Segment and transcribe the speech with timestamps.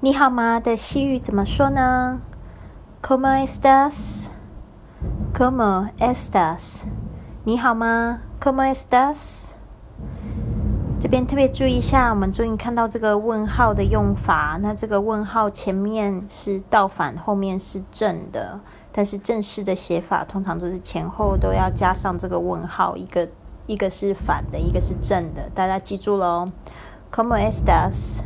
[0.00, 2.20] 你好吗的西语怎么说呢
[3.02, 4.30] ？Como estás？Como
[5.98, 6.82] estás？
[7.42, 9.54] 你好吗？Como estás？
[11.00, 14.56] 这边特别注意一下，我们终于看到这个问号的用法。
[14.62, 18.60] 那这个问号前面是倒反，后面是正的。
[18.92, 23.28] 但是正式的写法通常都是前后都要加上这个问号，一个
[23.66, 25.50] 一个是反的，一个是正的。
[25.52, 26.52] 大家记住喽。
[27.10, 28.20] Como estás？